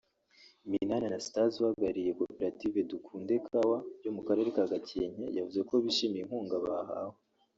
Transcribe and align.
Minani 0.69 1.05
Anastase 1.09 1.55
uhagarariye 1.59 2.11
“Koperative 2.19 2.77
Dukunde 2.91 3.33
kawa” 3.47 3.77
yo 4.03 4.11
mu 4.15 4.21
Karere 4.27 4.49
ka 4.55 4.63
Gakenke 4.71 5.25
yavuze 5.37 5.59
ko 5.69 5.73
bishimiye 5.83 6.21
inkunga 6.23 6.55
bahawe 6.65 7.17